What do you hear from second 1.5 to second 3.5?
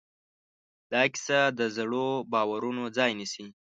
د زړو باورونو ځای نيسي.